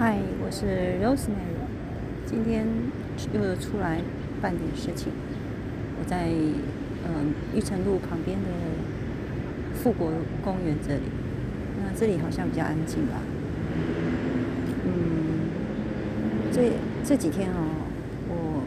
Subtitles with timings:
[0.00, 1.60] 嗨，我是 Rosemary，
[2.24, 2.66] 今天
[3.34, 4.00] 又出来
[4.40, 5.12] 办点事情。
[5.98, 6.30] 我在
[7.04, 8.48] 嗯玉成路旁边的
[9.74, 10.10] 富国
[10.42, 11.02] 公园这里，
[11.84, 13.20] 那这里好像比较安静吧。
[14.86, 15.52] 嗯，
[16.50, 16.72] 这
[17.04, 17.60] 这几天哦，
[18.30, 18.64] 我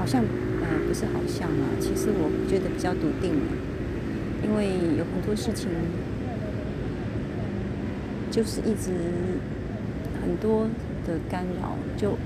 [0.00, 3.34] 好像呃不是好像啊，其实我觉得比较笃定，
[4.42, 5.68] 因为有很多事情
[8.30, 8.92] 就是一直。
[10.20, 10.66] 很多
[11.06, 12.18] 的干扰，就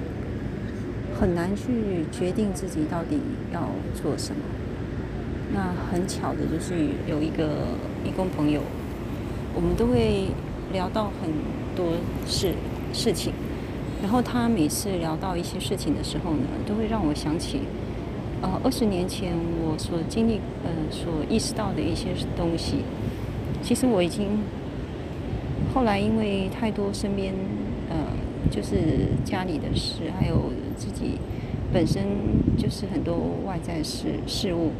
[1.14, 3.20] 很难去决定自己到底
[3.52, 4.40] 要做什么。
[5.54, 7.68] 那很巧的就是有一个
[8.04, 8.60] 义工朋友，
[9.54, 10.26] 我们都会
[10.72, 11.30] 聊到很
[11.76, 11.92] 多
[12.26, 12.54] 事
[12.92, 13.32] 事情，
[14.02, 17.60] 然后他每次聊到一些事情的时候呢，都会让我想起，
[18.40, 22.78] 呃，二十年前我所经历呃所意识到的一些东西。
[23.62, 24.40] 其实我已经
[25.74, 27.34] 后来因为太多身边。
[27.90, 27.98] 呃，
[28.50, 31.18] 就是家里的事，还有自己
[31.74, 32.02] 本身
[32.56, 33.14] 就是很多
[33.44, 34.70] 外在事事物，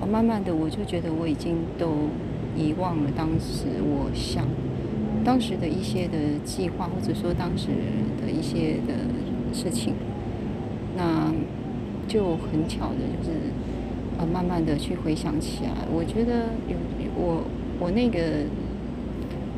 [0.00, 2.08] 我慢慢的我就觉得我已经都
[2.56, 4.48] 遗忘了当时我想
[5.24, 7.68] 当时的一些的计划，或者说当时
[8.20, 8.94] 的一些的
[9.54, 9.94] 事情，
[10.96, 11.32] 那
[12.08, 13.38] 就很巧的就是
[14.18, 16.76] 呃慢慢的去回想起来，我觉得有
[17.14, 17.44] 我
[17.78, 18.18] 我那个。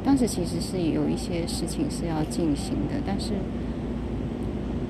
[0.06, 3.32] 当时其实是有一些事情是要进行的，但是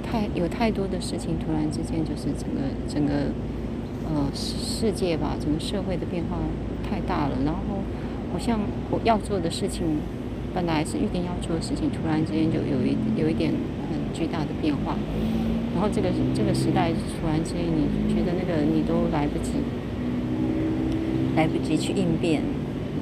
[0.02, 3.32] 太有太多的事情，突然之间就是整个整个
[4.04, 6.36] 呃世界吧，整个社会的变化
[6.84, 7.80] 太大了，然后
[8.30, 9.86] 好像我要做的事情，
[10.54, 13.50] 本来是预定要做的事情，突然之间就有一有一点
[13.88, 14.96] 很巨大的变化，
[15.72, 19.52] 然后这个这个时代突然之间，你觉得那个你都来不及
[21.34, 22.42] 来不及去应变，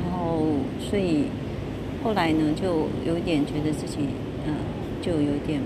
[0.04, 0.46] 然后
[0.78, 1.24] 所以。
[2.04, 3.96] 后来呢，就有点觉得自己，
[4.46, 4.54] 嗯，
[5.00, 5.58] 就有点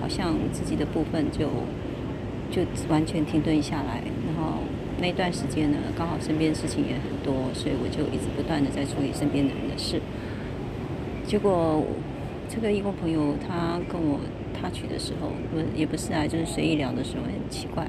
[0.00, 1.48] 好像自己的部分就
[2.52, 4.00] 就完全停顿下来。
[4.24, 4.58] 然后
[5.00, 10.00] 那段时间呢，刚好身边事情也很多，所以我就一直不断的在处理身边的人的事。
[11.26, 11.82] 结果
[12.48, 14.20] 这个义工朋友他跟我
[14.54, 17.88] 他去的时候，不也不是啊，就是随意聊的时候，很奇怪，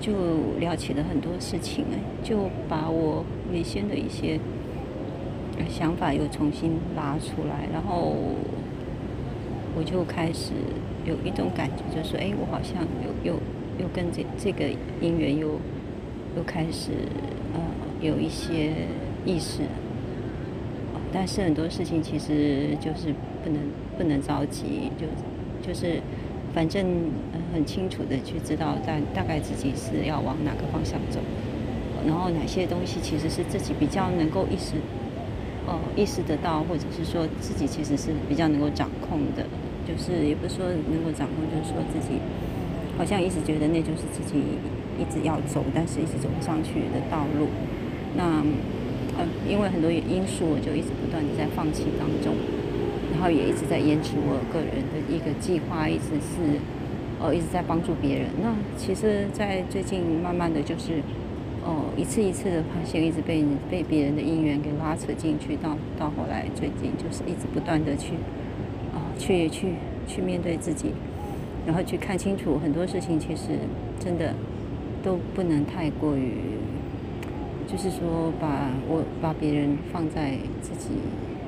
[0.00, 0.12] 就
[0.58, 1.84] 聊起了很多事情，
[2.24, 4.40] 就把我原先的一些。
[5.68, 8.14] 想法又重新拉出来，然后
[9.76, 10.52] 我就开始
[11.04, 13.38] 有一种感觉，就是说，哎，我好像又又
[13.78, 14.66] 又跟这这个
[15.00, 15.60] 姻缘又
[16.36, 16.90] 又开始
[17.54, 17.60] 呃
[18.00, 18.72] 有一些
[19.24, 19.62] 意识，
[21.12, 23.60] 但是很多事情其实就是不能
[23.96, 25.06] 不能着急，就
[25.66, 26.00] 就是
[26.52, 26.84] 反正
[27.54, 31.20] 很清楚的去知道大大概自己是要往哪个方向走，
[32.06, 34.74] 然后哪些东西其实是自己比较能够意识。
[35.64, 39.46] 哦，意识得到，或者是说自己其实是比较能够掌控的，
[39.86, 42.18] 就是也不是说能够掌控，就是说自己
[42.98, 44.42] 好像一直觉得那就是自己
[44.98, 47.46] 一直要走，但是一直走不上去的道路。
[48.16, 48.42] 那
[49.16, 52.34] 呃，因为很多因素，我就一直不断的在放弃当中，
[53.12, 56.58] 然后也一直在延迟我个人的一个计划，一直是
[57.22, 58.26] 呃一直在帮助别人。
[58.42, 61.00] 那其实，在最近慢慢的就是。
[61.64, 68.14] 哦，一次一次的发现，一直被被别人的因缘给拉扯进去，到到后来，最近就是一直不断的去，
[68.92, 69.74] 哦，去去
[70.08, 70.90] 去面对自己，
[71.64, 73.60] 然后去看清楚很多事情，其实
[74.00, 74.34] 真的
[75.04, 76.32] 都不能太过于，
[77.68, 80.88] 就是说把我把别人放在自己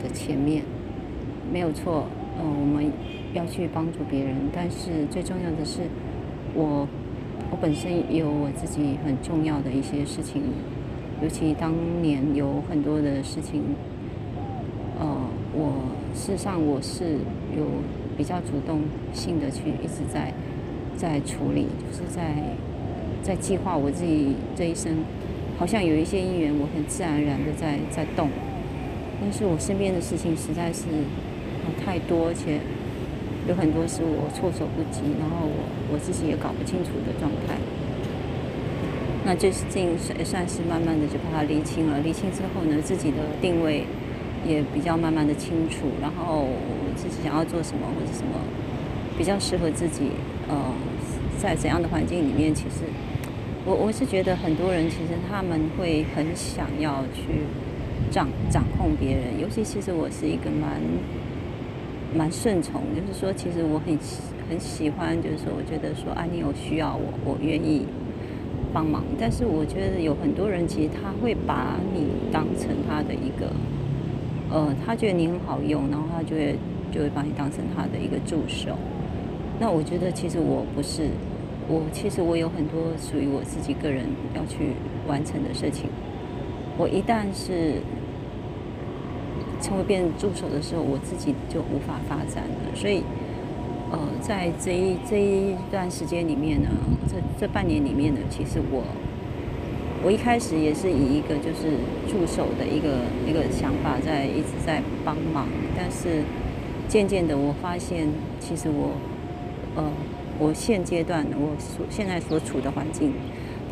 [0.01, 0.63] 的前面，
[1.53, 2.07] 没有错，
[2.41, 2.93] 嗯，我们
[3.33, 5.81] 要去帮助别人，但是最重要的是
[6.55, 6.87] 我。
[7.55, 10.43] 我本身有我自己很重要的一些事情，
[11.23, 11.73] 尤其当
[12.03, 13.63] 年有很多的事情，
[14.99, 15.07] 呃，
[15.53, 15.71] 我
[16.17, 17.19] 事实上我是
[17.57, 17.65] 有
[18.19, 18.81] 比较主动
[19.13, 20.35] 性的去一直在
[20.97, 22.35] 在处理，就是在
[23.23, 24.91] 在计划我自己这一生，
[25.57, 28.29] 好像有一些因缘，我很自然而然的在在动，
[29.21, 30.87] 但是我身边的事情实在是
[31.85, 32.59] 太多，而且。
[33.47, 37.57] 有很多是我措手不及，然后我我自己也搞不清楚的状态。
[39.27, 43.85] 那这是近算算是慢慢的就把它理清了，理清之后呢，自己的定位
[44.47, 46.49] 也比较慢慢的清楚，然后
[46.97, 48.41] 自己想要做什么或者什么
[49.19, 50.13] 比较适合自己，
[50.49, 50.73] 呃，
[51.39, 52.85] 在怎样的环境里面，其实
[53.67, 57.45] 我我是觉得很多人其实他们会很想要去
[58.11, 60.81] 掌掌控别人，尤其其实我是一个蛮。
[62.15, 63.99] 蛮顺从，就是说，其实我很
[64.49, 67.87] 很喜欢，就是说，我觉得说，啊，你有需要我，我愿意
[68.73, 69.03] 帮忙。
[69.19, 73.51] 但是我觉得有很多人，其实他会把你当成他的一个，
[74.51, 76.57] 呃，他觉得你很好用，然后他就会
[76.93, 78.77] 就会把你当成他的一个助手。
[79.59, 81.09] 那我觉得其实我不是，
[81.69, 84.75] 我其实我有很多属于我自己个人要去
[85.09, 85.89] 完成的事情。
[86.77, 87.81] 我一旦是
[89.65, 92.75] 成为别人助手的时候，我自己就无法发展了。
[92.75, 93.03] 所以，
[93.91, 96.69] 呃，在这一这一段时间里面呢，
[97.09, 98.85] 这这半年里面呢，其实我
[100.05, 106.23] 我一开始也是以一个就是助手的一个一个想法在一直在帮忙，但是
[106.87, 108.09] 渐渐的我发现，
[108.39, 108.91] 其实我。
[109.77, 109.83] 呃，
[110.39, 113.13] 我现阶段我所现在所处的环境，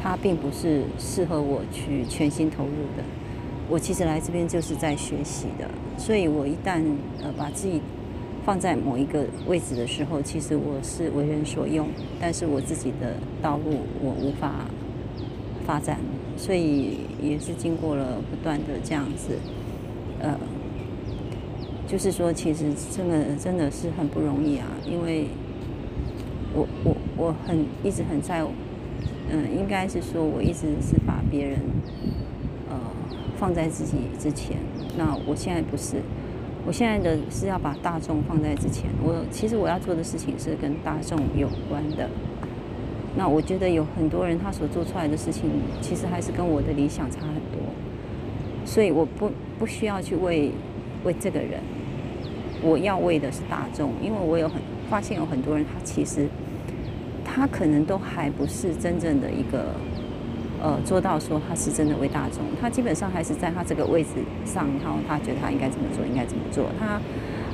[0.03, 3.05] 它并不是适合我去全心投入的。
[3.69, 6.83] 我其实来这边就是在学习的，所以我一旦
[7.23, 7.81] 呃把自己
[8.45, 11.89] 放在某一个位置的时候，其实我是为人所用，
[12.21, 14.67] 但是我自己的道路我无法
[15.65, 15.99] 发展，
[16.37, 19.39] 所以也是经过了不断的这样子，
[20.21, 20.39] 呃，
[21.87, 25.27] 就是说其实真的真的是很不容易啊，因为。
[26.55, 28.45] 我我我很一直很在，
[29.31, 31.59] 嗯，应该是说我一直是把别人，
[33.43, 34.57] 放在自己之前。
[34.97, 35.97] 那我现在不是，
[36.65, 38.89] 我现在的是要把大众放在之前。
[39.03, 42.09] 我其实我要做的事情是跟大众有关的。
[43.17, 45.51] 那我觉得有很多人他所做出来的事情，
[45.81, 47.59] 其实还是跟我的理想差很多。
[48.65, 49.29] 所以我不
[49.59, 50.53] 不需要去为
[51.03, 51.61] 为这个人，
[52.63, 56.29] 我要为的是大众，因为我有很发现有很多人他其实。
[57.25, 59.75] 他可能都还不是真正的一个，
[60.63, 62.39] 呃，做到说他是真的为大众。
[62.61, 64.11] 他基本上还是在他这个位置
[64.45, 66.67] 上，然后他觉得他应该怎么做，应该怎么做。
[66.79, 67.01] 他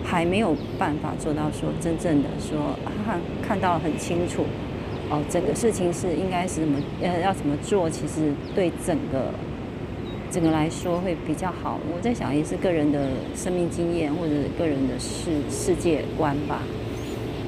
[0.05, 2.77] 还没有办法做到说真正的说
[3.07, 4.45] 看看到很清楚，
[5.09, 9.33] 哦，整个事情是应该是怎么呃要怎么做，其实对整个
[10.31, 11.81] 整个来说会比较好。
[11.91, 16.61] 我在想也是个人的生命经验或者个人的世世界观吧。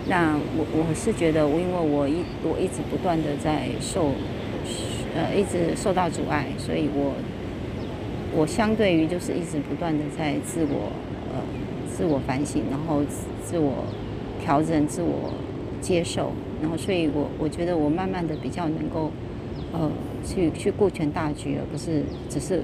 [0.08, 4.10] 那我我是觉得，因为我一我一直不断的在受，
[5.14, 7.14] 呃，一直受到阻碍，所以我
[8.34, 10.92] 我相对于就是一直不断的在自我
[11.32, 11.42] 呃
[11.88, 13.02] 自我反省，然后
[13.44, 13.84] 自我
[14.40, 15.32] 调整、自我
[15.80, 19.10] 接受，然后所以我我觉得我慢慢的比较能够
[19.72, 19.90] 呃
[20.24, 22.62] 去去顾全大局，而不是只是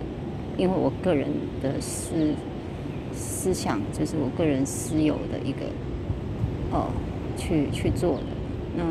[0.56, 1.28] 因为我个人
[1.62, 2.34] 的思
[3.12, 5.66] 思想，就是我个人私有的一个
[6.72, 6.87] 呃。
[7.38, 8.25] 去去做的，
[8.78, 8.82] 那，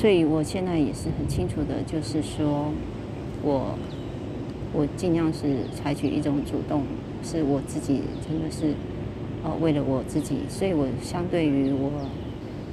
[0.00, 2.72] 所以我现在也是很清楚的，就是说，
[3.42, 3.76] 我
[4.72, 6.84] 我尽量是采取一种主动，
[7.22, 8.72] 是我自己真的是，
[9.44, 11.90] 呃，为了我自己，所以我相对于我，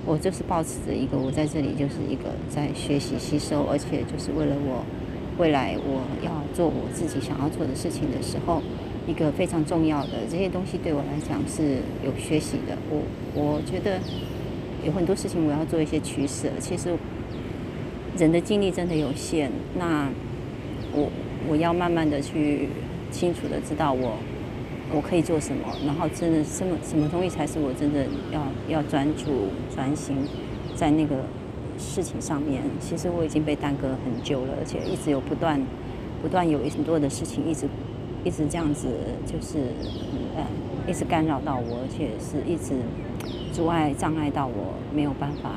[0.06, 4.86] 我就是保持着一个我在这里就是一个在学习吸收，而且就是为了我
[5.38, 8.62] 未来我要做我自己想要做的事情的时候。
[9.06, 12.78] 一个非常重要的这些东西对我来讲是有学习的。
[12.90, 13.02] 我
[13.34, 14.02] 我觉得
[14.86, 16.50] 有很多事情我要做一些取舍。
[16.60, 16.94] 其实
[18.18, 20.10] 人的精力真的有限，那
[20.92, 21.10] 我
[21.48, 22.70] 我要慢慢的去
[23.12, 24.18] 清楚的知道我
[24.94, 30.16] 我可以做什么，然后真的什么什么东西才是我真的要要专注专心
[30.76, 31.24] 在那个
[31.78, 32.64] 事情上面。
[32.80, 35.62] 其实我已经被耽搁很久了，而且一直有不断
[36.22, 37.68] 不断有很多的事情一直。
[38.24, 38.90] 一直这样子，
[39.26, 39.60] 就是
[40.36, 40.44] 呃，
[40.86, 42.74] 一直干扰到我，而且是一直
[43.54, 45.52] 阻碍、障碍到我，没有办法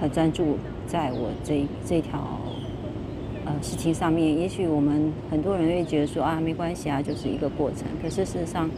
[0.00, 0.56] 很专注
[0.86, 2.20] 在我这这条
[3.44, 4.38] 呃事情上面。
[4.38, 7.86] 也许我们很多人会觉得说啊，没关系啊，就是一个过程。
[8.02, 8.70] 可是事实上，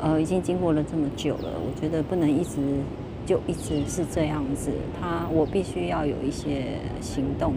[0.00, 2.60] 呃，已经经过了这么久了，我觉得不能一直
[3.26, 4.70] 就一直是这样子。
[5.00, 7.54] 他，我必须要有一些行动，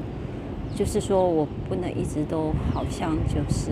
[0.75, 3.71] 就是说我不能一直都好像就是。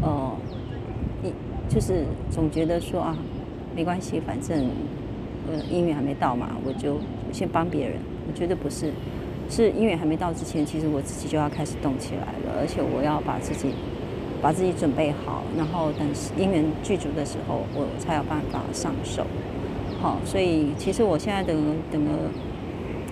[0.00, 0.32] 呃，
[1.24, 1.32] 一
[1.68, 3.18] 就是总觉得说啊，
[3.74, 4.70] 没关系，反正
[5.50, 6.98] 呃，音乐还没到嘛，我就
[7.32, 7.98] 先帮别人。
[8.28, 8.92] 我觉得不是，
[9.48, 13.72] 是音乐还没到之前，其实我自己就要开始动起来了，而且我要把自己
[14.42, 16.06] 把自己准备好，然后等
[16.36, 19.24] 音源剧组的时候，我才有办法上手。
[20.00, 21.54] 好，所以其实我现在的
[21.90, 22.10] 整个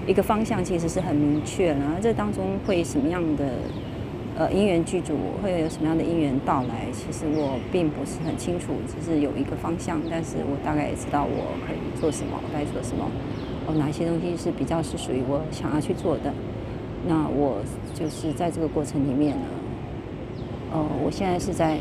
[0.07, 3.45] 一个方向其实是很明确然后，这当中会什么样的？
[4.39, 6.87] 呃，姻缘剧组会有什么样的姻缘到来？
[6.93, 13.11] 其实我并不是很清楚，只是有一个方向，但是我大概也知道我可以做什么，该做什么。
[13.67, 16.31] 哦，哪些东西是比较是属于我想要去做的？
[17.09, 17.63] 那我
[17.95, 19.47] 就是在这个过程里面呢，
[20.71, 21.79] 呃，我现在是在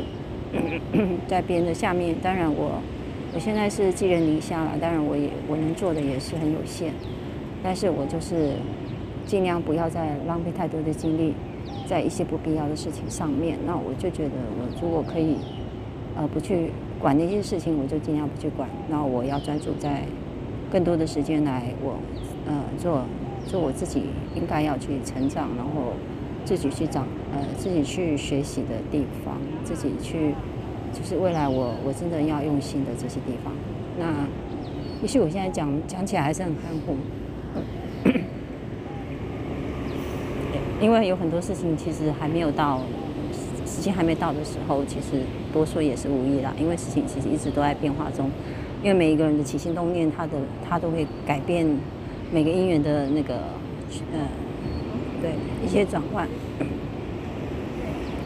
[1.28, 2.80] 在别人的下面，当然我
[3.34, 6.90] 我现在是寄人篱下了，当然我也我能做的也是很有限，
[7.62, 8.54] 但是我就是
[9.26, 11.34] 尽量不要再浪费太多的精力。
[11.86, 15.36] 在一些不必要的事情上面，那我就觉得，我如果可以
[16.16, 18.68] 呃不去管那些事情，我就尽量不去管。
[18.88, 20.02] 那我要专注在
[20.70, 21.96] 更多的时间来我
[22.46, 23.02] 呃做
[23.46, 24.02] 做我自己
[24.34, 25.92] 应该要去成长，然后
[26.44, 30.34] 自己去长呃自己去学习的地方，自己去
[30.92, 33.52] 就是未来我我真的要用心的这些地方。
[33.98, 34.26] 那
[35.02, 36.96] 也许我现在讲讲起来还是很含糊。
[40.80, 42.80] 因为有很多事情其实还没有到
[43.64, 46.52] 时间还没到的时候，其实多说也是无益啦。
[46.58, 48.30] 因为事情其实一直都在变化中，
[48.82, 50.32] 因为每一个人的起心动念，他的
[50.68, 51.66] 他都会改变
[52.30, 53.36] 每个姻缘的那个
[54.12, 54.20] 呃
[55.20, 55.32] 对
[55.64, 56.28] 一些转换。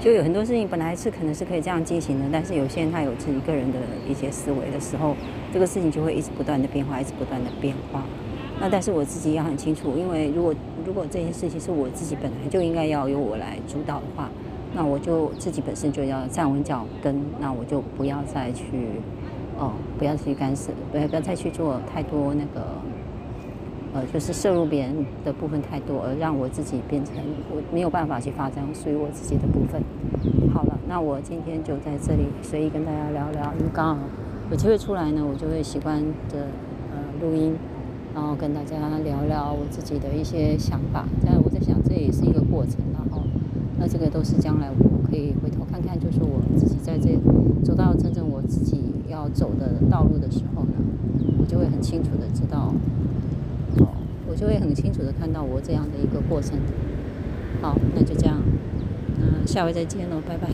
[0.02, 3.78] 就有很多事情本来是可能是可以这样进行的，但是有些人他有自己个人的
[4.08, 5.14] 一些思维的时候，
[5.52, 8.02] 这个事情就会一直不断的变化，一直不断的变化。
[8.60, 10.54] 那但是我自己也很清楚，因为如果
[10.86, 14.28] 如果这件事情是我自己本来就应该要由我来主导的话，
[14.74, 18.66] 那我就自己本身就要站稳脚跟，那我就不要再去
[19.58, 22.66] 哦，不要去干涉，不要不要再去做太多那个
[23.94, 27.14] 呃，就是摄入别人的部分太多，而让我自己变成
[27.50, 29.82] 我没有办法去发展属于我自己的部分。
[30.52, 34.02] 好了，那我今天就在这里随意跟大家聊聊，因为刚好
[34.50, 35.98] 有机会出来呢，我就会习惯
[36.28, 36.46] 的
[36.92, 37.56] 呃录音。
[38.14, 43.22] 然后跟大家聊聊我自己的一些想法，但我在想这也是一个过程，然后
[43.78, 47.18] 那这个都是将来我可以回头看看，就是我自己在这
[47.64, 50.72] 走到真正我自己要走的道路的时候呢，
[51.38, 52.74] 我就会很清楚的知道，
[53.78, 53.88] 哦，
[54.28, 56.58] 我就会很清楚的看到我这样的一个过程。
[57.62, 58.40] 好，那就这样，
[59.18, 60.48] 那下回再见喽，拜拜。